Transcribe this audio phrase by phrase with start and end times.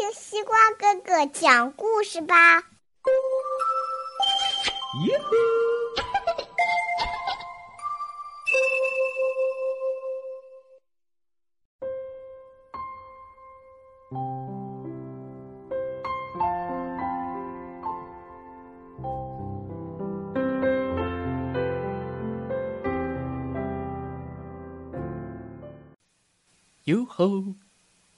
[0.00, 2.62] 听西瓜哥哥讲故事吧。
[5.04, 5.20] 耶！
[26.84, 27.54] 哟吼，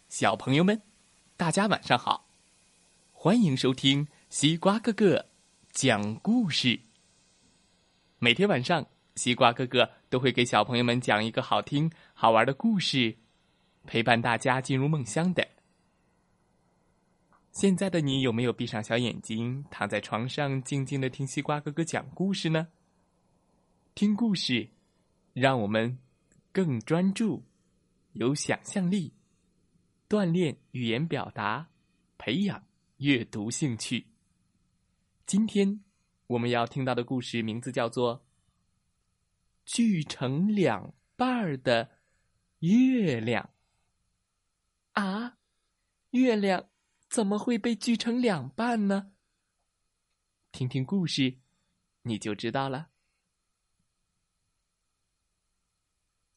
[0.09, 0.81] 小朋友们，
[1.43, 2.29] 大家晚上好！
[3.11, 5.27] 欢迎收听西瓜哥哥
[5.73, 6.79] 讲故事。
[8.21, 13.17] 每天晚上，西瓜哥哥都会给小朋友们讲一个好听、好玩的故事，
[13.89, 15.49] 陪伴大家进入梦乡的。
[17.51, 22.69] 现在的你有没有闭上小眼睛，躺在床上静静的听西瓜哥哥讲故事呢？
[23.97, 24.69] 听故事，
[25.33, 25.99] 让我们
[26.53, 27.43] 更专注。
[28.13, 29.13] 有想象力，
[30.13, 31.71] 锻炼语言表达，
[32.19, 32.67] 培养
[32.99, 34.09] 阅读兴趣。
[35.25, 35.83] 今天
[36.27, 38.19] 我们要听到的故事名字叫做
[39.65, 41.93] 《锯成两半的
[42.59, 43.49] 月亮》。
[45.03, 45.39] 啊，
[46.11, 46.69] 月亮
[47.09, 49.15] 怎么会被锯成两半呢？
[50.51, 51.39] 听听故事，
[52.03, 52.91] 你就知道了。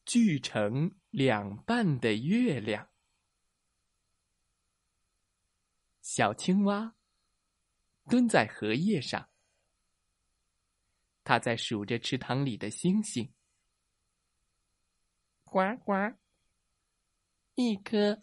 [0.06, 2.88] 锯成两半的月亮。
[6.16, 6.94] 小青蛙
[8.08, 9.28] 蹲在荷叶上，
[11.22, 13.30] 它在数着池塘里的星星。
[15.44, 15.92] 呱呱，
[17.54, 18.22] 一颗，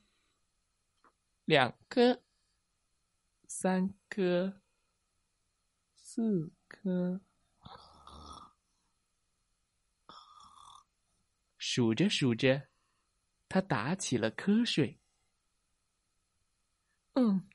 [1.45, 2.23] 两颗，
[3.47, 4.59] 三颗，
[5.95, 7.21] 四颗。
[11.59, 12.69] 数着数着，
[13.47, 14.99] 他打起了瞌睡。
[17.13, 17.47] 嗯，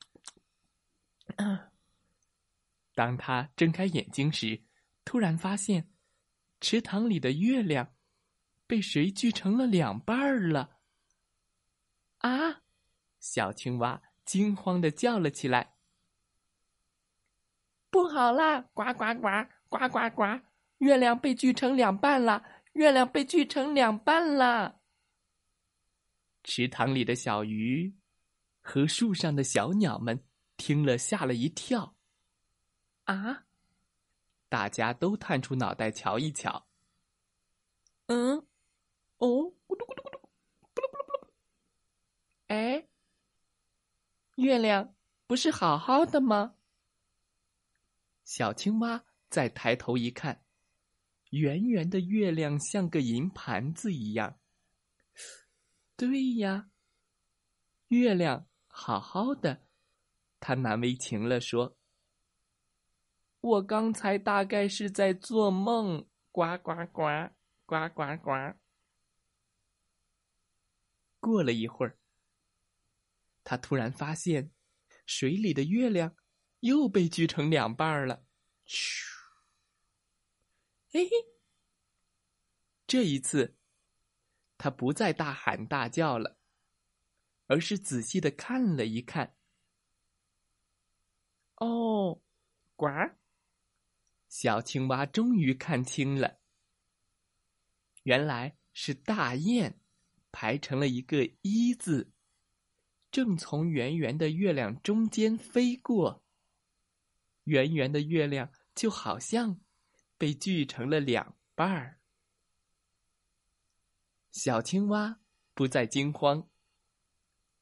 [2.95, 4.61] 当他睁开眼睛时，
[5.05, 5.89] 突然发现
[6.61, 7.95] 池塘里的月亮
[8.67, 10.79] 被谁锯成了两半了。
[12.19, 12.63] 啊！
[13.21, 15.75] 小青蛙惊慌的叫了起来
[17.91, 18.61] ：“不好啦！
[18.75, 19.29] 呱呱呱，
[19.69, 20.23] 呱呱呱！
[20.79, 24.81] 月亮被锯成两半了！”月亮被锯成两半了。
[26.45, 27.93] 池塘里的小鱼
[28.61, 30.23] 和树上的小鸟们
[30.59, 31.97] 听了，吓了一跳。
[33.05, 33.47] 啊！
[34.51, 36.69] 大家都探出脑袋瞧一瞧。
[38.07, 38.47] 嗯，
[39.19, 39.27] 哦，
[39.67, 40.21] 咕嘟咕嘟咕
[40.75, 41.31] 嘟，咕噜咕噜咕噜。
[42.49, 42.89] 哎，
[44.37, 44.95] 月亮
[45.27, 46.57] 不是好好的吗？
[48.25, 50.45] 小青蛙再抬头一看。
[51.31, 54.39] 圆圆的月亮像个银盘子一样。
[55.95, 56.71] 对呀，
[57.89, 59.68] 月亮好好的，
[60.49, 61.77] 他难为情了，说
[63.39, 67.03] ：“我刚才大概是在做梦。”呱呱呱，
[67.67, 68.57] 呱呱呱。
[71.21, 71.99] 过了一会儿，
[73.45, 74.51] 他突然发现，
[75.05, 76.17] 水里的月亮
[76.61, 78.25] 又被锯成两半了。
[78.65, 79.05] 嘘。
[80.89, 81.11] 嘿嘿，
[82.87, 83.59] 这一次，
[84.57, 86.39] 他不再大喊大叫了，
[87.49, 89.35] 而是仔细的看了一看。
[91.61, 92.21] 哦，
[92.77, 92.89] 呱！
[94.29, 96.39] 小青蛙终于看清了，
[98.03, 99.81] 原来是大雁
[100.33, 102.13] 排成了一个一字，
[103.11, 106.25] 正从圆圆的月亮中间飞过。
[107.45, 109.61] 圆圆的月亮就好像……
[110.21, 112.01] 被锯成了两半儿，
[114.33, 115.21] 小青蛙
[115.55, 116.51] 不再惊慌，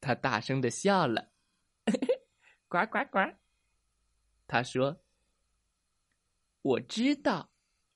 [0.00, 1.32] 它大声的笑了，
[2.66, 3.36] 呱呱呱。
[4.46, 5.02] 他说
[6.62, 7.50] ：“我知道，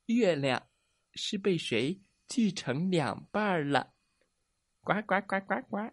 [0.07, 0.69] 月亮
[1.15, 3.95] 是被谁锯成两半了。”
[4.83, 5.93] 呱呱呱呱呱。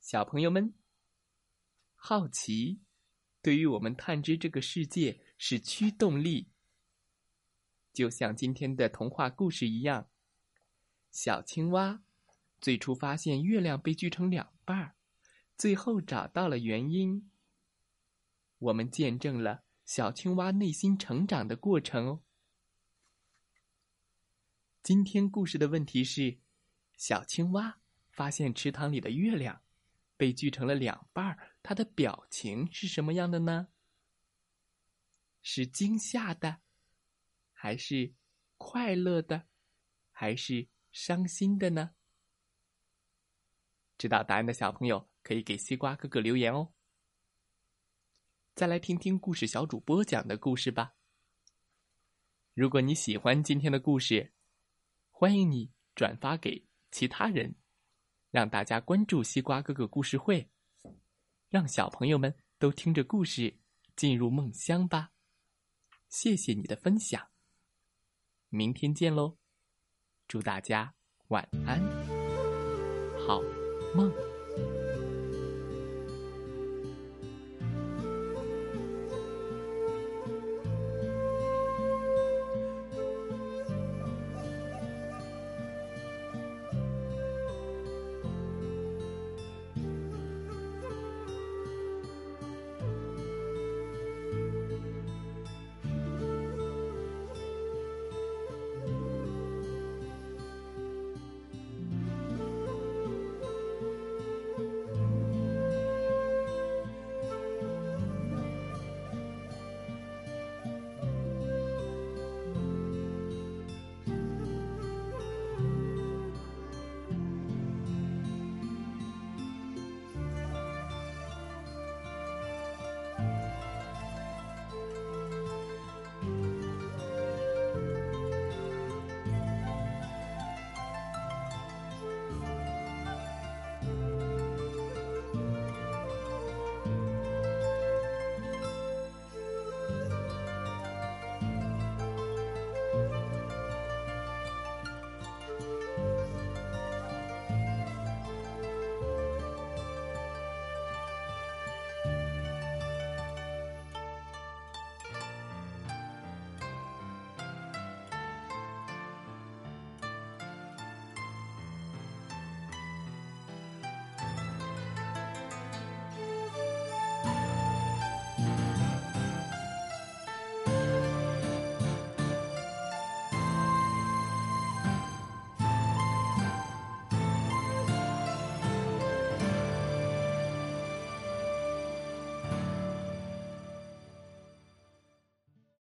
[0.00, 0.74] 小朋友们，
[1.94, 2.80] 好奇。
[3.40, 6.50] 对于我们探知这个世界是驱动力，
[7.92, 10.08] 就像今天的童话故事一样。
[11.10, 12.02] 小青蛙
[12.60, 14.96] 最初发现月亮被锯成两半儿，
[15.56, 17.30] 最后找到了原因。
[18.58, 22.22] 我们见证了小青蛙内心成长的过程哦。
[24.82, 26.38] 今天故事的问题是：
[26.96, 27.78] 小青蛙
[28.10, 29.60] 发现池塘里的月亮。
[30.16, 33.66] 被锯成了两半儿，他的表情是什么样的呢？
[35.42, 36.60] 是惊吓的，
[37.52, 38.14] 还是
[38.56, 39.48] 快乐的，
[40.12, 41.96] 还是伤心的呢？
[43.98, 46.72] 知道答案的小朋友可以给西瓜哥哥留言哦。
[48.54, 50.94] 再来听听故事小主播讲的故事吧。
[52.54, 54.32] 如果你喜欢今天的故事，
[55.10, 57.56] 欢迎你转发给其他人，
[58.30, 60.48] 让大家关注西瓜哥哥故事会，
[61.48, 63.58] 让小朋友们都听着故事
[63.96, 65.10] 进入梦乡吧。
[66.08, 67.28] 谢谢你的分享，
[68.50, 69.36] 明天见喽！
[70.28, 70.94] 祝大家
[71.28, 71.82] 晚安，
[73.26, 73.42] 好
[73.96, 74.33] 梦。